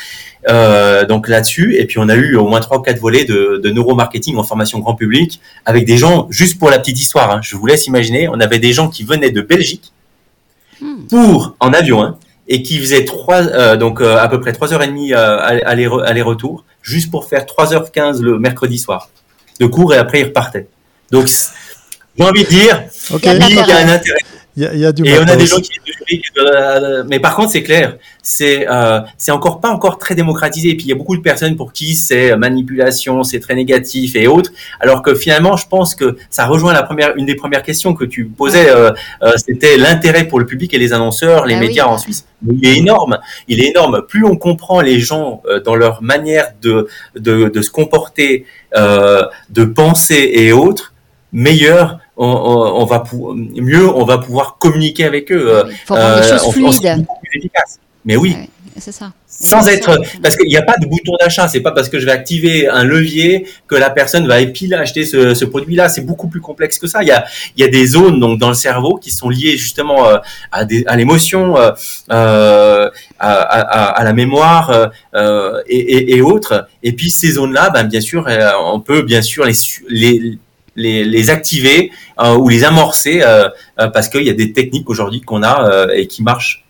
[0.49, 3.61] Euh, donc là-dessus, et puis on a eu au moins trois ou quatre volets de,
[3.63, 7.41] de neuromarketing en formation grand public avec des gens, juste pour la petite histoire, hein,
[7.43, 9.93] je vous laisse imaginer, on avait des gens qui venaient de Belgique
[10.81, 11.07] hmm.
[11.09, 14.75] pour en avion hein, et qui faisaient trois, euh, donc euh, à peu près trois
[14.75, 19.11] heures et demie aller-retour, juste pour faire 3h15 le mercredi soir
[19.61, 20.67] de cours et après ils repartaient.
[21.13, 21.29] Donc
[22.17, 24.19] j'ai envie de dire, il y a un intérêt.
[24.55, 25.71] Il y, a du Et on a des gens qui
[26.39, 30.69] euh, mais par contre, c'est clair, c'est euh, c'est encore pas encore très démocratisé.
[30.69, 34.15] Et puis il y a beaucoup de personnes pour qui c'est manipulation, c'est très négatif
[34.15, 34.53] et autres.
[34.79, 38.05] Alors que finalement, je pense que ça rejoint la première, une des premières questions que
[38.05, 38.69] tu posais.
[38.69, 38.91] Euh,
[39.23, 42.27] euh c'était l'intérêt pour le public et les annonceurs, les ah médias en Suisse.
[42.47, 43.21] Il est énorme.
[43.49, 44.03] Il est énorme.
[44.07, 48.45] Plus on comprend les gens dans leur manière de de, de se comporter,
[48.77, 50.93] de penser et autres,
[51.33, 55.65] meilleur on, va mieux on va pouvoir communiquer avec eux.
[55.69, 57.07] Il faut rendre les euh, choses fluides.
[58.05, 58.37] Mais oui.
[58.79, 59.13] c'est ça.
[59.27, 61.49] Sans être, parce qu'il n'y a pas de bouton d'achat.
[61.49, 65.05] C'est pas parce que je vais activer un levier que la personne va pile acheter
[65.05, 65.89] ce, produit-là.
[65.89, 67.03] C'est beaucoup plus complexe que ça.
[67.03, 67.25] Il y a,
[67.57, 70.19] il y a des zones donc dans le cerveau qui sont liées justement euh,
[70.51, 71.57] à, à l'émotion,
[72.11, 74.91] euh, à, la mémoire
[75.67, 76.69] et, autres.
[76.83, 78.29] Et puis ces zones-là, ben, bien sûr,
[78.65, 79.55] on peut bien sûr les,
[79.89, 80.39] les
[80.77, 83.49] les, activer euh, ou les amorcer euh,
[83.81, 86.65] euh, parce qu'il y a des techniques aujourd'hui qu'on a et qui marchent.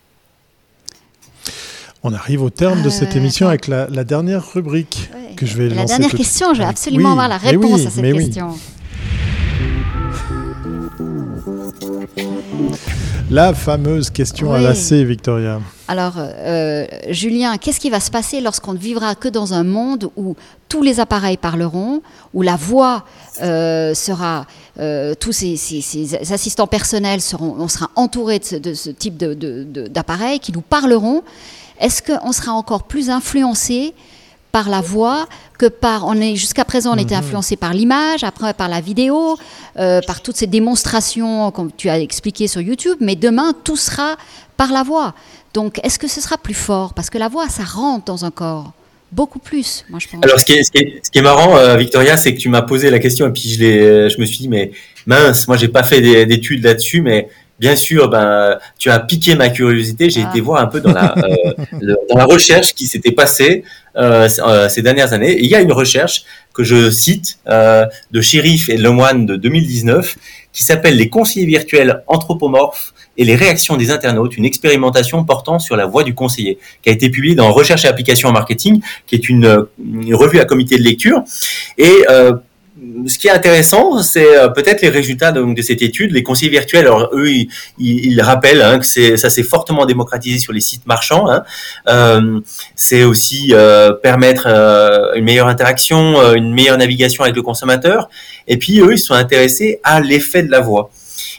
[2.04, 5.76] On arrive au terme de cette émission avec la, dernière rubrique que je vais la
[5.76, 5.92] lancer.
[5.92, 8.56] La dernière question, je vais absolument avoir la réponse à cette question.
[13.30, 15.60] La fameuse question à la C, Victoria.
[15.88, 20.10] Alors, euh, Julien, qu'est-ce qui va se passer lorsqu'on ne vivra que dans un monde
[20.16, 20.36] où
[20.68, 22.02] tous les appareils parleront,
[22.34, 23.04] où la voix
[23.42, 24.46] euh, sera,
[24.78, 25.54] euh, tous ces,
[26.30, 31.22] assistants personnels seront, on sera entouré de ce, type d'appareils qui nous parleront?
[31.80, 33.94] Est-ce qu'on sera encore plus influencé
[34.52, 35.26] par la voix
[35.58, 36.06] que par.
[36.06, 37.24] On est jusqu'à présent, on était mhm.
[37.24, 39.36] influencé par l'image, après par la vidéo,
[39.78, 42.98] euh, par toutes ces démonstrations comme tu as expliqué sur YouTube.
[43.00, 44.16] Mais demain, tout sera
[44.56, 45.14] par la voix.
[45.54, 46.94] Donc, est-ce que ce sera plus fort?
[46.94, 48.72] Parce que la voix, ça rentre dans un corps.
[49.10, 50.24] Beaucoup plus, moi je pense.
[50.24, 52.88] Alors, ce qui est, ce qui est, marrant, euh, Victoria, c'est que tu m'as posé
[52.88, 54.70] la question et puis je, je me suis dit, mais
[55.06, 57.28] mince, moi j'ai pas fait d'études là-dessus, mais
[57.62, 60.10] bien sûr, ben, tu as piqué ma curiosité.
[60.10, 60.28] J'ai ah.
[60.28, 63.62] été voir un peu dans la, euh, dans la recherche qui s'était passée
[63.96, 65.38] euh, euh, ces dernières années.
[65.38, 70.16] il y a une recherche que je cite de Sheriff et Lemoine de 2019
[70.52, 75.76] qui s'appelle Les conseillers virtuels anthropomorphes et les réactions des internautes, une expérimentation portant sur
[75.76, 79.14] la voix du conseiller, qui a été publiée dans Recherche et application en marketing, qui
[79.14, 79.66] est une,
[80.12, 81.22] revue à comité de lecture.
[81.78, 82.04] Et
[83.06, 86.12] ce qui est intéressant, c'est euh, peut-être les résultats de, cette étude.
[86.12, 87.28] Les conseillers virtuels, alors eux,
[87.78, 91.30] ils, rappellent hein, que ça s'est fortement démocratisé sur les sites marchands.
[91.30, 91.44] Hein.
[91.88, 92.40] Euh,
[92.74, 94.46] c'est aussi euh, permettre
[95.16, 98.08] une meilleure interaction, une meilleure navigation avec le consommateur.
[98.48, 100.90] Et puis eux, ils sont intéressés à l'effet de la voix.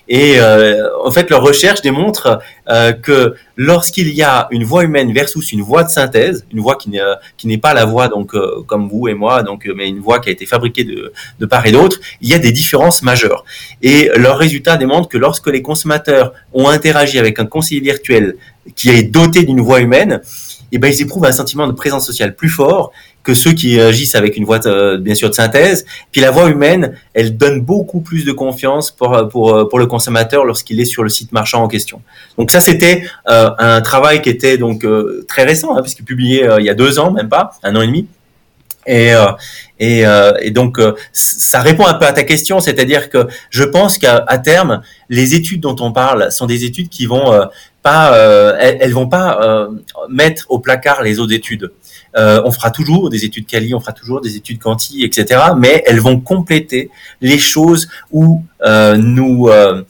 [0.07, 2.39] Et euh, en fait, leur recherche démontre
[2.69, 6.75] euh, que lorsqu'il y a une voix humaine versus une voix de synthèse, une voix
[6.75, 8.33] qui n'est euh, qui n'est pas la voix donc
[8.67, 11.65] comme vous et moi, donc mais une voix qui a été fabriquée de, de part
[11.65, 13.45] et d'autre, il y a des différences majeures.
[13.81, 18.35] Et leurs résultats démontrent que lorsque les consommateurs ont interagi avec un conseiller virtuel
[18.75, 20.21] qui est doté d'une voix humaine,
[20.73, 22.91] eh ben, ils éprouvent un sentiment de présence sociale plus fort
[23.23, 25.85] que ceux qui agissent avec une voix euh, bien sûr de synthèse.
[26.11, 30.45] Puis la voix humaine, elle donne beaucoup plus de confiance pour pour pour le consommateur
[30.45, 32.01] lorsqu'il est sur le site marchand en question.
[32.37, 36.47] Donc ça c'était euh, un travail qui était donc euh, très récent, hein, puisqu'il publié
[36.59, 38.07] il y a deux ans même pas, un an et demi.
[38.85, 39.13] Et,
[39.79, 40.03] et,
[40.41, 40.77] et, donc,
[41.13, 45.61] ça répond un peu à ta question, c'est-à-dire que je pense qu'à terme, les études
[45.61, 47.47] dont on parle sont des études qui vont
[47.81, 49.69] pas, elles, elles, vont pas
[50.09, 51.71] mettre au placard les autres études.
[52.15, 55.41] Euh, on fera toujours des études quali, on fera toujours des études quanti, etc.
[55.57, 56.89] Mais elles vont compléter
[57.21, 59.81] les choses où euh, nous, euh,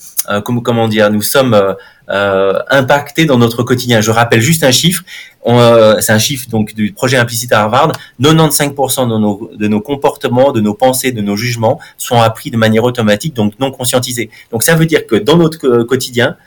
[0.43, 1.75] comment, dire, nous sommes
[2.07, 4.01] impactés dans notre quotidien.
[4.01, 5.03] Je rappelle juste un chiffre.
[5.45, 7.91] c'est un chiffre donc du projet implicite à Harvard.
[8.21, 12.57] 95% de nos, de nos comportements, de nos pensées, de nos jugements sont appris de
[12.57, 14.29] manière automatique, donc non conscientisés.
[14.51, 16.37] Donc ça veut dire que dans notre quotidien,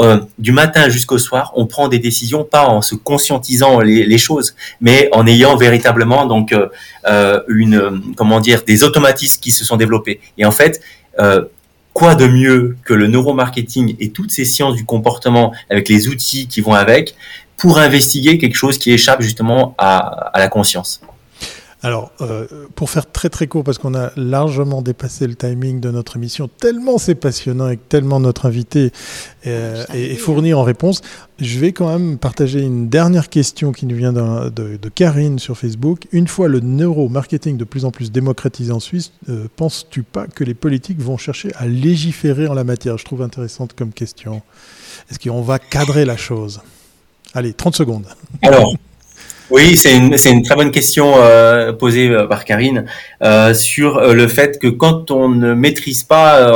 [0.00, 4.54] euh, du matin jusqu'au soir, on prend des décisions pas en se conscientisant les, choses,
[4.80, 6.68] mais en ayant véritablement donc euh,
[7.06, 10.20] euh, une comment dire des automatismes qui se sont développés.
[10.36, 10.80] Et en fait,
[11.92, 16.46] quoi de mieux que le neuromarketing et toutes ces sciences du comportement avec les outils
[16.46, 17.16] qui vont avec
[17.56, 21.00] pour investiguer quelque chose qui échappe justement à la conscience?
[21.82, 25.92] Alors, euh, pour faire très très court, parce qu'on a largement dépassé le timing de
[25.92, 28.90] notre émission, tellement c'est passionnant et tellement notre invité
[29.46, 31.02] euh, est, fourni en réponse,
[31.38, 35.56] je vais quand même partager une dernière question qui nous vient de, de, Karine sur
[35.56, 36.08] Facebook.
[36.10, 40.42] Une fois le neuromarketing de plus en plus démocratisé en Suisse, euh, penses-tu pas que
[40.42, 42.98] les politiques vont chercher à légiférer en la matière?
[42.98, 44.42] Je trouve intéressante comme question.
[45.10, 46.60] Est-ce qu'on va cadrer la chose?
[47.34, 48.06] Allez, 30 secondes.
[48.42, 48.74] Alors,
[49.50, 52.84] Oui, c'est une, très bonne question euh, posée euh, par Karine
[53.22, 56.50] euh, sur euh, le fait que quand on ne maîtrise pas,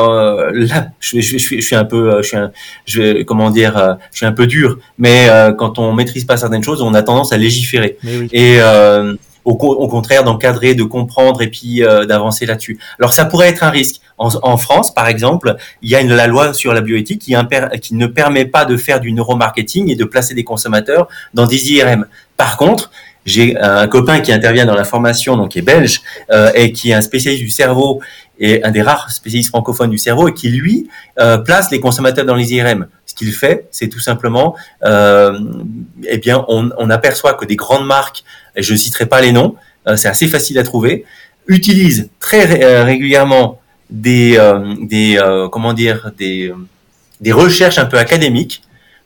[0.53, 2.53] là, je, je, je, suis un peu, je suis un,
[2.85, 5.29] je vais, comment dire, je suis un peu dur, mais
[5.59, 7.97] quand on maîtrise pas certaines choses, on a tendance à légiférer.
[8.05, 8.29] Oui.
[8.33, 8.61] Et
[9.45, 12.79] au, au, contraire d'encadrer, de comprendre et puis d'avancer là-dessus.
[12.99, 14.01] Alors ça pourrait être un risque.
[14.23, 18.45] En, France, par exemple, il y a la loi sur la bioéthique qui, ne permet
[18.45, 22.07] pas de faire du neuromarketing et de placer des consommateurs dans des IRM.
[22.37, 22.91] Par contre,
[23.25, 26.91] j'ai un copain qui intervient dans la formation, donc qui est belge, euh, et qui
[26.91, 28.01] est un spécialiste du cerveau
[28.39, 30.89] et un des rares spécialistes francophones du cerveau, et qui lui
[31.21, 32.87] euh, place les consommateurs dans les IRM.
[33.07, 35.39] Ce qu'il fait, c'est tout simplement, euh,
[36.09, 38.25] eh bien, on, aperçoit que des grandes marques,
[38.57, 39.55] je ne citerai pas les noms,
[39.97, 41.05] c'est assez facile à trouver,
[41.47, 42.45] utilisent très
[42.85, 43.61] régulièrement
[43.93, 45.21] des, euh, des
[45.53, 46.53] comment dire, des,
[47.21, 48.63] des recherches un peu académiques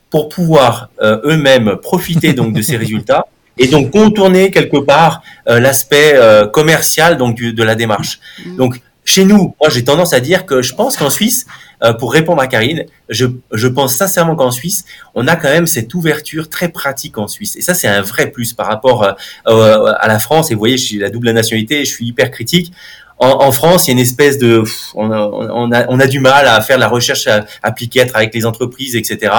[0.09, 3.27] pour pouvoir eux-mêmes profiter donc de ces résultats
[3.59, 8.21] et donc contourner quelque part euh, l'aspect euh, commercial donc du, de la démarche.
[8.45, 8.57] Mm.
[8.57, 11.47] Donc chez nous, moi j'ai tendance à dire que je pense qu'en Suisse,
[11.85, 14.85] euh, pour répondre à Karine, je, je pense sincèrement qu'en Suisse,
[15.15, 17.55] on a quand même cette ouverture très pratique en Suisse.
[17.57, 19.05] Et ça, c'est un vrai plus par rapport
[19.45, 20.51] à la France.
[20.51, 22.73] Et vous voyez, j'ai la double nationalité, je suis hyper critique.
[23.19, 24.63] En, en, France, il y a une espèce de,
[24.95, 27.29] on a, on a, on a du mal à faire la recherche
[27.63, 29.33] appliquée, être avec les entreprises, etc.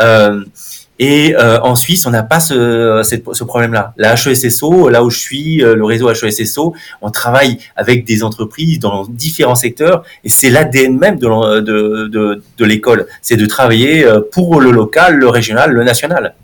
[0.00, 0.44] Euh,
[0.98, 3.92] et euh, en Suisse, on n'a pas ce, ce problème-là.
[3.96, 8.78] La HESSO, là où je suis, euh, le réseau HESSO, on travaille avec des entreprises
[8.78, 13.06] dans différents secteurs et c'est l'ADN même de, de l'école.
[13.20, 16.34] C'est de travailler euh, pour le local, le régional, le national.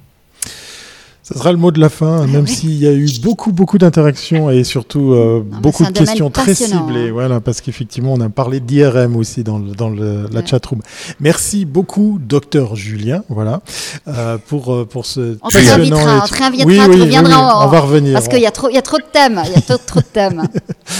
[1.25, 4.51] Ce sera le mot de la fin, même s'il y a eu beaucoup, beaucoup d'interactions
[4.51, 7.09] et surtout euh, beaucoup de questions très ciblées.
[7.09, 7.13] Hein.
[7.13, 10.47] Voilà, parce qu'effectivement, on a parlé d'IRM aussi dans, le, dans le, la ouais.
[10.47, 10.81] chatroom.
[11.21, 13.63] Merci beaucoup, docteur Julien, voilà,
[14.09, 15.97] euh, pour, euh, pour ce on passionnant...
[15.97, 18.15] On te réinvitera, oui, oui, oui, on va revenir.
[18.15, 19.79] Parce qu'il y, a trop, il y a trop de thèmes, il y a trop,
[19.79, 20.43] trop de thèmes.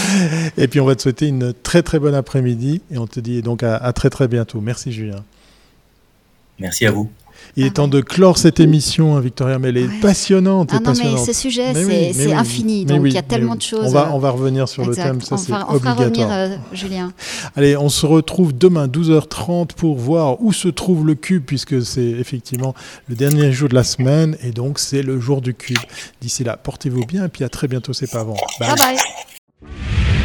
[0.57, 3.43] et puis, on va te souhaiter une très, très bonne après-midi et on te dit
[3.43, 4.61] donc à, à très, très bientôt.
[4.61, 5.25] Merci, Julien.
[6.61, 7.11] Merci à vous.
[7.57, 10.01] Il est temps de clore cette émission, hein, Victoria, mais elle est ouais.
[10.01, 10.71] passionnante.
[10.73, 11.19] Ah non, passionnante.
[11.19, 13.87] mais ce sujet, c'est oui, infini, donc il y a tellement de choses.
[13.87, 15.05] On va, on va revenir sur exact.
[15.05, 15.97] le thème, ça c'est obligatoire.
[15.99, 17.13] Revenir, euh, Julien.
[17.57, 22.01] Allez, on se retrouve demain 12h30 pour voir où se trouve le cube, puisque c'est
[22.01, 22.75] effectivement
[23.09, 25.77] le dernier jour de la semaine, et donc c'est le jour du cube.
[26.23, 28.37] D'ici là, portez-vous bien, et puis à très bientôt, c'est pas avant.
[28.61, 28.69] bye.
[28.77, 28.97] bye.
[29.61, 30.22] bye.